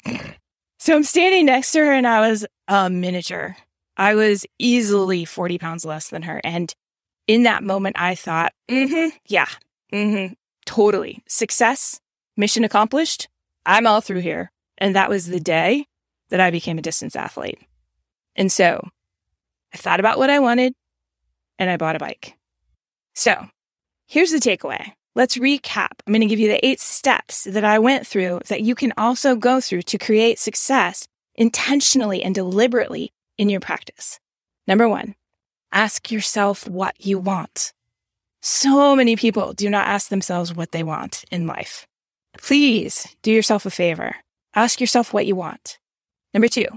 So 0.80 0.96
I'm 0.96 1.04
standing 1.04 1.48
next 1.48 1.72
to 1.72 1.80
her 1.80 1.92
and 1.92 2.06
I 2.06 2.30
was 2.30 2.46
a 2.68 2.90
miniature. 2.90 3.58
I 3.98 4.14
was 4.14 4.46
easily 4.60 5.26
40 5.26 5.58
pounds 5.58 5.86
less 5.86 6.10
than 6.10 6.22
her. 6.24 6.40
And 6.44 6.74
in 7.26 7.44
that 7.44 7.64
moment, 7.64 7.96
I 8.00 8.16
thought, 8.16 8.54
mm-hmm, 8.70 9.10
yeah, 9.28 9.48
mm-hmm, 9.92 10.34
totally. 10.66 11.24
Success 11.28 12.00
mission 12.36 12.64
accomplished. 12.64 13.28
I'm 13.66 13.88
all 13.88 14.02
through 14.02 14.22
here. 14.22 14.52
And 14.78 14.96
that 14.96 15.10
was 15.10 15.26
the 15.26 15.40
day 15.40 15.88
that 16.30 16.40
I 16.40 16.52
became 16.52 16.78
a 16.78 16.84
distance 16.84 17.16
athlete. 17.16 17.60
And 18.36 18.52
so 18.52 18.88
I 19.74 19.78
thought 19.78 20.00
about 20.00 20.20
what 20.20 20.30
I 20.30 20.40
wanted 20.40 20.74
and 21.58 21.70
I 21.70 21.78
bought 21.78 21.96
a 21.96 22.00
bike. 22.00 22.38
So 23.16 23.48
here's 24.06 24.32
the 24.32 24.38
takeaway. 24.38 24.94
Let's 25.18 25.38
recap. 25.38 25.94
I'm 26.06 26.14
going 26.14 26.22
to 26.22 26.28
give 26.28 26.38
you 26.38 26.48
the 26.48 26.64
eight 26.64 26.80
steps 26.80 27.46
that 27.46 27.64
I 27.64 27.80
went 27.80 28.06
through 28.06 28.42
that 28.50 28.62
you 28.62 28.76
can 28.76 28.94
also 28.98 29.36
go 29.36 29.60
through 29.60 29.82
to 29.82 29.98
create 29.98 30.38
success 30.38 31.08
intentionally 31.34 32.22
and 32.22 32.36
deliberately 32.36 33.12
in 33.36 33.50
your 33.50 33.60
practice. 33.60 34.20
Number 34.68 34.88
one, 34.88 35.16
ask 35.72 36.12
yourself 36.12 36.68
what 36.68 37.04
you 37.04 37.18
want. 37.18 37.74
So 38.42 38.96
many 38.96 39.16
people 39.16 39.54
do 39.54 39.72
not 39.72 39.88
ask 39.88 40.10
themselves 40.10 40.54
what 40.54 40.72
they 40.72 40.84
want 40.84 41.26
in 41.32 41.48
life. 41.48 41.88
Please 42.38 43.08
do 43.24 43.32
yourself 43.32 43.66
a 43.66 43.72
favor. 43.72 44.18
Ask 44.54 44.80
yourself 44.80 45.16
what 45.16 45.26
you 45.26 45.36
want. 45.36 45.80
Number 46.32 46.48
two, 46.48 46.68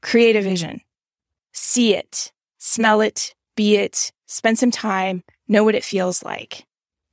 create 0.00 0.36
a 0.36 0.42
vision. 0.42 0.82
See 1.50 1.96
it, 1.96 2.30
smell 2.56 3.00
it, 3.00 3.34
be 3.56 3.78
it, 3.78 4.12
spend 4.26 4.60
some 4.60 4.70
time, 4.70 5.24
know 5.48 5.64
what 5.64 5.74
it 5.74 5.82
feels 5.82 6.22
like. 6.22 6.64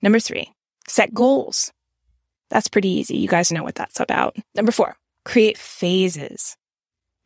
Number 0.03 0.19
three, 0.19 0.53
set 0.87 1.13
goals. 1.13 1.71
That's 2.49 2.67
pretty 2.67 2.89
easy. 2.89 3.17
You 3.17 3.27
guys 3.27 3.51
know 3.51 3.63
what 3.63 3.75
that's 3.75 3.99
about. 3.99 4.37
Number 4.55 4.71
four, 4.71 4.95
create 5.25 5.57
phases. 5.57 6.55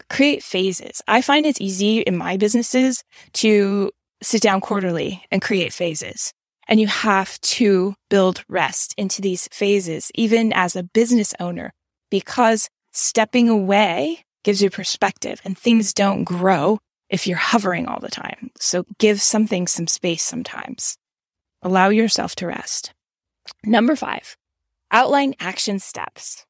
Create 0.09 0.43
phases. 0.43 1.01
I 1.07 1.21
find 1.21 1.45
it's 1.45 1.61
easy 1.61 1.99
in 1.99 2.17
my 2.17 2.37
businesses 2.37 3.03
to 3.33 3.91
sit 4.21 4.41
down 4.41 4.61
quarterly 4.61 5.23
and 5.31 5.41
create 5.41 5.73
phases. 5.73 6.33
And 6.67 6.79
you 6.79 6.87
have 6.87 7.39
to 7.41 7.95
build 8.09 8.43
rest 8.47 8.93
into 8.97 9.21
these 9.21 9.47
phases, 9.51 10.11
even 10.15 10.53
as 10.53 10.75
a 10.75 10.83
business 10.83 11.33
owner, 11.39 11.73
because 12.09 12.69
stepping 12.93 13.49
away 13.49 14.23
gives 14.43 14.61
you 14.61 14.69
perspective 14.69 15.41
and 15.43 15.57
things 15.57 15.93
don't 15.93 16.23
grow 16.23 16.79
if 17.09 17.27
you're 17.27 17.37
hovering 17.37 17.87
all 17.87 17.99
the 17.99 18.09
time. 18.09 18.51
So 18.59 18.85
give 18.99 19.21
something 19.21 19.67
some 19.67 19.87
space 19.87 20.23
sometimes. 20.23 20.97
Allow 21.61 21.89
yourself 21.89 22.35
to 22.35 22.47
rest. 22.47 22.93
Number 23.63 23.95
five, 23.95 24.37
outline 24.91 25.35
action 25.39 25.79
steps. 25.79 26.45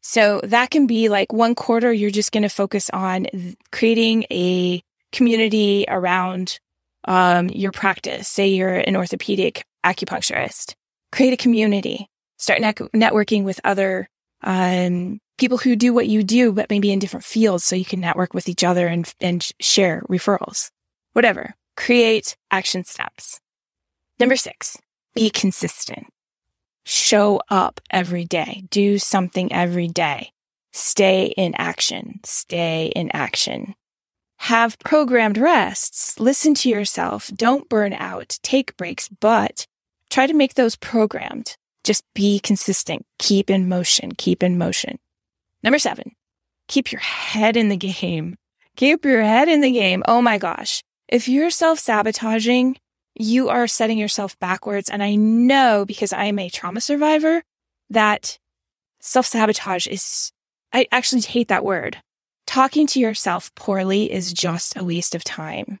So 0.00 0.40
that 0.44 0.70
can 0.70 0.86
be 0.86 1.08
like 1.08 1.32
one 1.32 1.54
quarter, 1.54 1.92
you're 1.92 2.10
just 2.10 2.32
going 2.32 2.42
to 2.42 2.48
focus 2.48 2.88
on 2.90 3.26
creating 3.72 4.24
a 4.30 4.82
community 5.12 5.84
around 5.88 6.60
um, 7.04 7.48
your 7.48 7.72
practice, 7.72 8.28
say 8.28 8.48
you're 8.48 8.76
an 8.76 8.96
orthopedic 8.96 9.64
acupuncturist, 9.84 10.74
create 11.12 11.32
a 11.32 11.36
community, 11.36 12.08
start 12.36 12.60
ne- 12.60 12.72
networking 12.72 13.44
with 13.44 13.60
other 13.64 14.08
um, 14.42 15.20
people 15.38 15.58
who 15.58 15.76
do 15.76 15.92
what 15.92 16.06
you 16.06 16.22
do, 16.22 16.52
but 16.52 16.70
maybe 16.70 16.92
in 16.92 16.98
different 16.98 17.24
fields, 17.24 17.64
so 17.64 17.76
you 17.76 17.84
can 17.84 18.00
network 18.00 18.34
with 18.34 18.48
each 18.48 18.64
other 18.64 18.86
and 18.86 19.12
and 19.20 19.50
share 19.60 20.02
referrals. 20.08 20.70
Whatever. 21.12 21.54
Create 21.76 22.36
action 22.50 22.84
steps. 22.84 23.40
Number 24.18 24.36
six, 24.36 24.76
be 25.14 25.30
consistent. 25.30 26.06
Show 26.90 27.42
up 27.50 27.82
every 27.90 28.24
day. 28.24 28.64
Do 28.70 28.96
something 28.96 29.52
every 29.52 29.88
day. 29.88 30.32
Stay 30.72 31.26
in 31.36 31.54
action. 31.56 32.20
Stay 32.24 32.90
in 32.96 33.10
action. 33.12 33.74
Have 34.38 34.78
programmed 34.78 35.36
rests. 35.36 36.18
Listen 36.18 36.54
to 36.54 36.70
yourself. 36.70 37.30
Don't 37.36 37.68
burn 37.68 37.92
out. 37.92 38.38
Take 38.42 38.74
breaks, 38.78 39.06
but 39.06 39.66
try 40.08 40.26
to 40.26 40.32
make 40.32 40.54
those 40.54 40.76
programmed. 40.76 41.58
Just 41.84 42.04
be 42.14 42.40
consistent. 42.40 43.04
Keep 43.18 43.50
in 43.50 43.68
motion. 43.68 44.12
Keep 44.12 44.42
in 44.42 44.56
motion. 44.56 44.98
Number 45.62 45.78
seven, 45.78 46.12
keep 46.68 46.90
your 46.90 47.02
head 47.02 47.58
in 47.58 47.68
the 47.68 47.76
game. 48.00 48.36
Keep 48.76 49.04
your 49.04 49.20
head 49.20 49.50
in 49.50 49.60
the 49.60 49.72
game. 49.72 50.02
Oh 50.08 50.22
my 50.22 50.38
gosh. 50.38 50.82
If 51.06 51.28
you're 51.28 51.50
self 51.50 51.78
sabotaging, 51.78 52.78
you 53.18 53.48
are 53.48 53.66
setting 53.66 53.98
yourself 53.98 54.38
backwards. 54.38 54.88
And 54.88 55.02
I 55.02 55.16
know 55.16 55.84
because 55.86 56.12
I 56.12 56.24
am 56.24 56.38
a 56.38 56.48
trauma 56.48 56.80
survivor 56.80 57.42
that 57.90 58.38
self 59.00 59.26
sabotage 59.26 59.86
is, 59.86 60.32
I 60.72 60.86
actually 60.92 61.22
hate 61.22 61.48
that 61.48 61.64
word. 61.64 61.98
Talking 62.46 62.86
to 62.88 63.00
yourself 63.00 63.54
poorly 63.54 64.10
is 64.10 64.32
just 64.32 64.76
a 64.76 64.84
waste 64.84 65.14
of 65.14 65.24
time. 65.24 65.80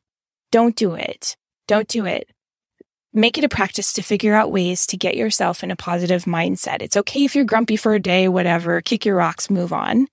Don't 0.50 0.76
do 0.76 0.94
it. 0.94 1.36
Don't 1.66 1.88
do 1.88 2.04
it. 2.04 2.28
Make 3.14 3.38
it 3.38 3.44
a 3.44 3.48
practice 3.48 3.94
to 3.94 4.02
figure 4.02 4.34
out 4.34 4.52
ways 4.52 4.86
to 4.88 4.96
get 4.96 5.16
yourself 5.16 5.62
in 5.62 5.70
a 5.70 5.76
positive 5.76 6.24
mindset. 6.24 6.82
It's 6.82 6.96
okay 6.96 7.24
if 7.24 7.34
you're 7.34 7.44
grumpy 7.44 7.76
for 7.76 7.94
a 7.94 8.00
day, 8.00 8.28
whatever, 8.28 8.80
kick 8.82 9.06
your 9.06 9.16
rocks, 9.16 9.48
move 9.48 9.72
on. 9.72 10.08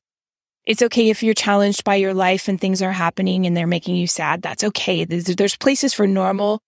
It's 0.65 0.81
okay 0.81 1.09
if 1.09 1.21
you're 1.21 1.33
challenged 1.33 1.83
by 1.83 1.95
your 1.95 2.13
life 2.13 2.47
and 2.47 2.59
things 2.59 2.81
are 2.81 2.91
happening 2.91 3.45
and 3.45 3.55
they're 3.55 3.67
making 3.67 3.97
you 3.97 4.07
sad. 4.07 4.41
That's 4.41 4.63
okay. 4.63 5.05
There's, 5.05 5.25
there's 5.25 5.57
places 5.57 5.93
for 5.93 6.07
normal, 6.07 6.61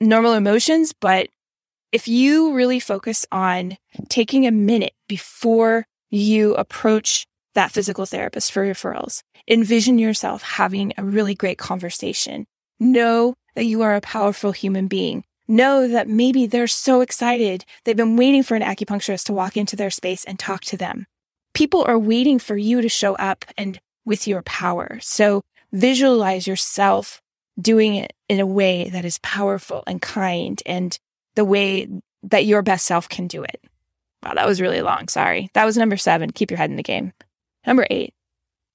normal 0.00 0.34
emotions, 0.34 0.92
but 0.92 1.28
if 1.92 2.08
you 2.08 2.54
really 2.54 2.80
focus 2.80 3.24
on 3.32 3.76
taking 4.08 4.46
a 4.46 4.50
minute 4.50 4.92
before 5.08 5.86
you 6.10 6.54
approach 6.54 7.26
that 7.54 7.72
physical 7.72 8.06
therapist 8.06 8.52
for 8.52 8.64
referrals. 8.64 9.22
Envision 9.48 9.98
yourself 9.98 10.42
having 10.42 10.92
a 10.96 11.04
really 11.04 11.34
great 11.34 11.58
conversation. 11.58 12.46
Know 12.78 13.34
that 13.54 13.64
you 13.64 13.82
are 13.82 13.96
a 13.96 14.00
powerful 14.00 14.52
human 14.52 14.86
being. 14.86 15.24
Know 15.48 15.88
that 15.88 16.08
maybe 16.08 16.46
they're 16.46 16.66
so 16.66 17.00
excited. 17.00 17.64
They've 17.84 17.96
been 17.96 18.16
waiting 18.16 18.42
for 18.42 18.56
an 18.56 18.62
acupuncturist 18.62 19.24
to 19.24 19.32
walk 19.32 19.56
into 19.56 19.76
their 19.76 19.90
space 19.90 20.24
and 20.24 20.38
talk 20.38 20.62
to 20.62 20.76
them. 20.76 21.06
People 21.54 21.84
are 21.86 21.98
waiting 21.98 22.38
for 22.38 22.56
you 22.56 22.82
to 22.82 22.88
show 22.88 23.14
up 23.14 23.44
and 23.56 23.80
with 24.04 24.28
your 24.28 24.42
power. 24.42 24.98
So 25.00 25.42
visualize 25.72 26.46
yourself 26.46 27.22
doing 27.58 27.94
it 27.94 28.12
in 28.28 28.40
a 28.40 28.46
way 28.46 28.88
that 28.90 29.04
is 29.04 29.18
powerful 29.18 29.82
and 29.86 30.02
kind 30.02 30.62
and 30.66 30.98
the 31.34 31.44
way 31.44 31.88
that 32.22 32.46
your 32.46 32.62
best 32.62 32.86
self 32.86 33.08
can 33.08 33.26
do 33.26 33.42
it. 33.42 33.62
Wow, 34.22 34.34
that 34.34 34.46
was 34.46 34.60
really 34.60 34.80
long. 34.80 35.08
Sorry. 35.08 35.50
That 35.54 35.64
was 35.64 35.76
number 35.76 35.96
seven. 35.96 36.30
Keep 36.30 36.50
your 36.50 36.58
head 36.58 36.70
in 36.70 36.76
the 36.76 36.82
game. 36.82 37.12
Number 37.66 37.86
eight, 37.90 38.14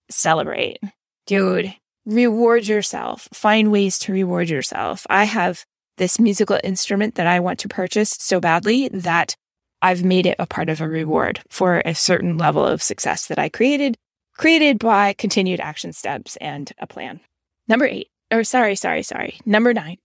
celebrate. 0.10 0.79
Dude, 1.25 1.74
reward 2.05 2.67
yourself. 2.67 3.27
Find 3.34 3.72
ways 3.72 3.98
to 4.00 4.13
reward 4.13 4.50
yourself. 4.50 5.05
I 5.10 5.25
have 5.25 5.65
this 5.98 6.20
musical 6.20 6.60
instrument 6.63 7.15
that 7.15 7.27
I 7.27 7.39
want 7.39 7.60
to 7.60 7.67
purchase 7.67 8.12
so 8.12 8.39
badly 8.39 8.89
that 8.89 9.36
I've 9.81 10.03
made 10.03 10.25
it 10.25 10.36
a 10.39 10.46
part 10.46 10.70
of 10.70 10.79
a 10.79 10.88
reward 10.88 11.41
for 11.50 11.81
a 11.86 11.96
certain 11.96 12.38
level 12.38 12.65
of 12.65 12.84
success 12.84 13.27
that 13.27 13.39
I 13.39 13.50
created, 13.50 13.98
created 14.38 14.79
by 14.79 15.13
continued 15.13 15.60
action 15.60 15.93
steps 15.93 16.38
and 16.38 16.72
a 16.79 16.88
plan. 16.88 17.20
Number 17.67 17.86
eight, 17.86 18.10
or 18.32 18.44
sorry, 18.44 18.76
sorry, 18.76 19.04
sorry. 19.04 19.40
Number 19.46 19.74
nine. 19.74 19.98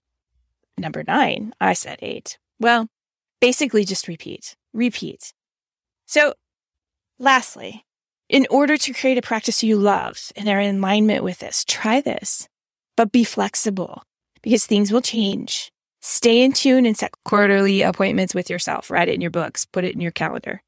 Number 0.78 1.02
nine, 1.06 1.54
I 1.60 1.72
said 1.72 1.98
eight. 2.02 2.38
Well, 2.60 2.88
basically 3.40 3.84
just 3.84 4.08
repeat, 4.08 4.56
repeat. 4.74 5.32
So, 6.06 6.34
lastly, 7.18 7.84
in 8.28 8.46
order 8.50 8.76
to 8.76 8.92
create 8.92 9.18
a 9.18 9.22
practice 9.22 9.62
you 9.62 9.76
love 9.76 10.32
and 10.36 10.48
are 10.48 10.60
in 10.60 10.76
alignment 10.76 11.24
with 11.24 11.38
this, 11.38 11.64
try 11.64 12.00
this, 12.00 12.48
but 12.96 13.12
be 13.12 13.24
flexible 13.24 14.02
because 14.42 14.66
things 14.66 14.92
will 14.92 15.00
change. 15.00 15.72
Stay 16.02 16.42
in 16.42 16.52
tune 16.52 16.86
and 16.86 16.96
set 16.96 17.12
quarterly 17.24 17.82
appointments 17.82 18.34
with 18.34 18.50
yourself. 18.50 18.90
Write 18.90 19.08
it 19.08 19.14
in 19.14 19.20
your 19.20 19.30
books, 19.30 19.64
put 19.64 19.84
it 19.84 19.94
in 19.94 20.00
your 20.00 20.12
calendar 20.12 20.62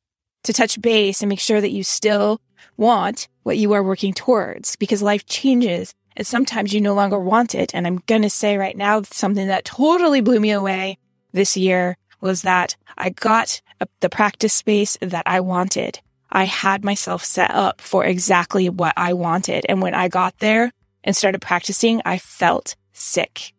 to 0.44 0.52
touch 0.52 0.80
base 0.80 1.20
and 1.20 1.28
make 1.28 1.40
sure 1.40 1.60
that 1.60 1.72
you 1.72 1.84
still 1.84 2.40
want 2.76 3.28
what 3.42 3.58
you 3.58 3.72
are 3.72 3.82
working 3.82 4.12
towards 4.12 4.76
because 4.76 5.02
life 5.02 5.26
changes 5.26 5.94
and 6.18 6.26
sometimes 6.26 6.74
you 6.74 6.80
no 6.80 6.94
longer 6.94 7.18
want 7.18 7.54
it. 7.54 7.72
And 7.74 7.86
I'm 7.86 8.02
going 8.06 8.22
to 8.22 8.30
say 8.30 8.58
right 8.58 8.76
now, 8.76 9.02
something 9.02 9.46
that 9.46 9.64
totally 9.64 10.20
blew 10.20 10.40
me 10.40 10.50
away 10.50 10.98
this 11.32 11.56
year 11.56 11.96
was 12.20 12.42
that 12.42 12.76
I 12.98 13.10
got 13.10 13.62
the 14.00 14.08
practice 14.08 14.52
space 14.52 14.98
that 15.00 15.22
I 15.26 15.38
wanted. 15.38 16.00
I 16.30 16.44
had 16.44 16.84
myself 16.84 17.24
set 17.24 17.52
up 17.52 17.80
for 17.80 18.04
exactly 18.04 18.68
what 18.68 18.94
I 18.96 19.12
wanted. 19.12 19.64
And 19.68 19.80
when 19.80 19.94
I 19.94 20.08
got 20.08 20.36
there 20.40 20.72
and 21.04 21.16
started 21.16 21.40
practicing, 21.40 22.02
I 22.04 22.18
felt 22.18 22.74
sick. 22.92 23.54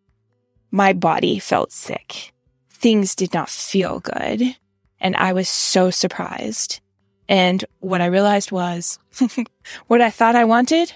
My 0.69 0.91
body 0.91 1.39
felt 1.39 1.71
sick. 1.71 2.33
Things 2.69 3.15
did 3.15 3.33
not 3.33 3.49
feel 3.49 4.01
good. 4.01 4.57
And 4.99 5.15
I 5.15 5.31
was 5.31 5.47
so 5.47 5.91
surprised. 5.91 6.81
And 7.29 7.63
what 7.79 8.01
I 8.01 8.07
realized 8.07 8.51
was 8.51 8.99
what 9.87 10.01
I 10.01 10.09
thought 10.09 10.35
I 10.35 10.43
wanted, 10.43 10.91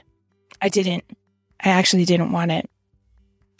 I 0.61 0.67
didn't. 0.67 1.05
I 1.63 1.69
actually 1.69 2.05
didn't 2.05 2.31
want 2.31 2.51
it. 2.51 2.69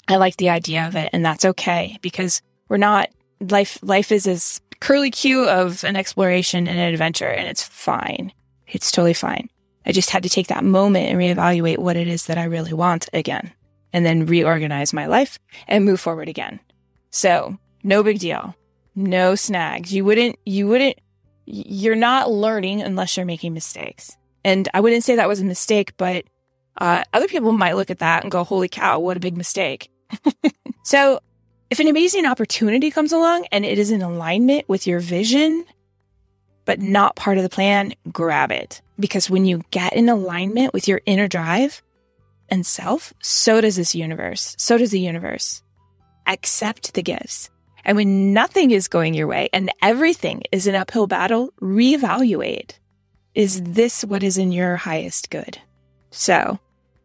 I 0.08 0.18
like 0.18 0.38
the 0.38 0.50
idea 0.50 0.86
of 0.88 0.96
it 0.96 1.10
and 1.14 1.26
that's 1.26 1.46
okay 1.46 1.98
because 2.02 2.42
we're 2.68 2.78
not 2.78 3.10
life 3.40 3.80
life 3.82 4.12
is 4.12 4.28
as 4.28 4.62
curly 4.80 5.12
cue 5.12 5.48
of 5.48 5.84
an 5.86 5.96
exploration 5.96 6.68
and 6.68 6.78
an 6.78 6.94
adventure 6.94 7.30
and 7.30 7.48
it's 7.48 7.64
fine. 7.64 8.34
It's 8.68 8.92
totally 8.92 9.14
fine. 9.14 9.50
I 9.86 9.92
just 9.92 10.10
had 10.10 10.24
to 10.24 10.30
take 10.30 10.48
that 10.48 10.64
moment 10.64 11.10
and 11.10 11.18
reevaluate 11.18 11.78
what 11.78 11.96
it 11.96 12.08
is 12.08 12.26
that 12.26 12.38
I 12.38 12.46
really 12.46 12.74
want 12.74 13.10
again 13.14 13.54
and 13.94 14.06
then 14.06 14.26
reorganize 14.26 14.94
my 14.94 15.06
life 15.06 15.40
and 15.68 15.86
move 15.86 16.00
forward 16.00 16.28
again. 16.28 16.60
So 17.12 17.58
no 17.84 18.04
big 18.04 18.20
deal. 18.20 18.56
No 18.96 19.36
snags. 19.36 19.94
You 19.94 20.06
wouldn't, 20.06 20.38
you 20.46 20.68
wouldn't, 20.68 21.00
you're 21.46 21.96
not 21.96 22.32
learning 22.32 22.82
unless 22.82 23.16
you're 23.18 23.26
making 23.26 23.54
mistakes. 23.54 24.16
And 24.44 24.68
I 24.74 24.82
wouldn't 24.82 25.04
say 25.04 25.16
that 25.16 25.28
was 25.28 25.40
a 25.40 25.46
mistake, 25.46 25.96
but 25.98 26.26
uh, 26.78 27.04
other 27.14 27.28
people 27.28 27.52
might 27.52 27.76
look 27.76 27.90
at 27.90 28.00
that 28.00 28.24
and 28.24 28.32
go, 28.32 28.44
holy 28.44 28.68
cow, 28.68 29.00
what 29.00 29.18
a 29.18 29.22
big 29.22 29.38
mistake. 29.38 29.90
so 30.84 31.20
if 31.70 31.80
an 31.80 31.88
amazing 31.88 32.26
opportunity 32.26 32.92
comes 32.92 33.12
along 33.12 33.46
and 33.52 33.66
it 33.66 33.80
is 33.80 33.92
in 33.92 34.02
alignment 34.02 34.68
with 34.68 34.86
your 34.88 35.00
vision, 35.00 35.66
but 36.66 36.80
not 36.80 37.16
part 37.16 37.38
of 37.38 37.44
the 37.44 37.50
plan, 37.50 37.94
grab 38.12 38.52
it. 38.52 38.82
Because 39.00 39.30
when 39.30 39.46
you 39.46 39.64
get 39.72 39.94
in 39.94 40.10
alignment 40.10 40.74
with 40.74 40.88
your 40.88 41.02
inner 41.06 41.28
drive 41.28 41.82
and 42.50 42.66
self, 42.66 43.14
so 43.22 43.62
does 43.62 43.76
this 43.76 43.96
universe. 43.96 44.56
So 44.58 44.78
does 44.78 44.92
the 44.92 45.00
universe. 45.00 45.64
Accept 46.28 46.94
the 46.94 47.04
gifts. 47.04 47.50
And 47.86 47.98
when 47.98 48.34
nothing 48.34 48.72
is 48.72 48.88
going 48.88 49.14
your 49.14 49.28
way 49.28 49.50
and 49.52 49.72
everything 49.82 50.44
is 50.52 50.68
an 50.68 50.76
uphill 50.76 51.08
battle, 51.08 51.52
reevaluate. 51.62 52.74
Is 53.36 53.62
this 53.64 54.06
what 54.06 54.24
is 54.24 54.38
in 54.38 54.52
your 54.52 54.76
highest 54.76 55.30
good? 55.30 55.58
So 56.12 56.60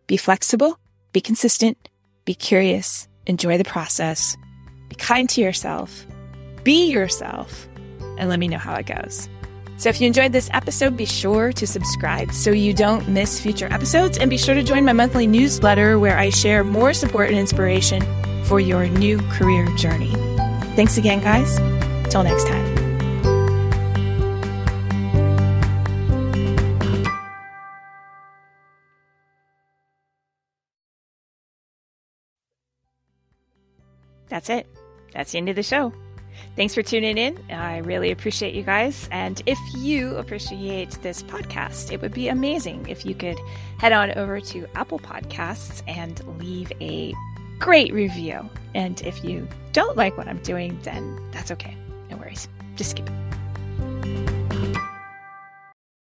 be 0.09 0.17
flexible, 0.17 0.81
be 1.13 1.21
consistent, 1.21 1.89
be 2.25 2.35
curious, 2.35 3.07
enjoy 3.27 3.57
the 3.59 3.65
process, 3.65 4.37
be 4.89 4.97
kind 4.97 5.29
to 5.31 5.41
yourself, 5.41 6.07
be 6.65 6.91
yourself, 6.91 7.69
and 8.19 8.29
let 8.29 8.41
me 8.41 8.49
know 8.49 8.59
how 8.59 8.75
it 8.75 8.87
goes. 8.87 9.29
So 9.77 9.91
if 9.91 10.01
you 10.01 10.09
enjoyed 10.09 10.33
this 10.33 10.51
episode, 10.53 10.97
be 10.97 11.05
sure 11.05 11.53
to 11.53 11.67
subscribe 11.67 12.33
so 12.33 12.51
you 12.51 12.75
don't 12.75 13.07
miss 13.07 13.41
future 13.41 13.73
episodes 13.73 14.19
and 14.19 14.29
be 14.29 14.39
sure 14.39 14.55
to 14.55 14.65
join 14.65 14.85
my 14.85 14.93
monthly 14.93 15.27
newsletter 15.29 16.01
where 16.01 16.19
I 16.19 16.31
share 16.31 16.65
more 16.65 16.93
support 16.93 17.29
and 17.29 17.39
inspiration 17.39 18.03
for 18.45 18.59
your 18.59 18.89
new 18.89 19.19
career 19.31 19.69
journey. 19.77 20.13
Thanks 20.75 20.97
again, 20.97 21.21
guys. 21.21 21.59
Till 22.11 22.25
next 22.25 22.49
time. 22.49 22.78
That's 34.29 34.51
it. 34.51 34.67
That's 35.13 35.33
the 35.33 35.39
end 35.39 35.49
of 35.49 35.57
the 35.57 35.63
show. 35.63 35.93
Thanks 36.57 36.75
for 36.75 36.83
tuning 36.83 37.19
in. 37.19 37.39
I 37.51 37.79
really 37.79 38.11
appreciate 38.11 38.55
you 38.55 38.63
guys. 38.63 39.09
And 39.11 39.41
if 39.47 39.59
you 39.77 40.17
appreciate 40.17 40.91
this 41.03 41.23
podcast, 41.23 41.93
it 41.93 42.01
would 42.01 42.13
be 42.13 42.29
amazing 42.29 42.87
if 42.89 43.05
you 43.05 43.15
could 43.15 43.39
head 43.79 43.93
on 43.93 44.17
over 44.17 44.41
to 44.41 44.67
Apple 44.75 44.99
Podcasts 44.99 45.83
and 45.87 46.23
leave 46.39 46.71
a 46.81 47.15
great 47.59 47.93
review. 47.93 48.49
And 48.75 49.01
if 49.03 49.25
you 49.25 49.49
don't 49.73 49.97
like 49.97 50.17
what 50.17 50.29
I'm 50.29 50.43
doing, 50.43 50.79
then 50.83 51.21
that's 51.33 51.51
okay. 51.53 51.77
No 52.11 52.17
worries. 52.17 52.49
Just 52.77 52.91
skip 52.91 53.09
it. 53.09 54.28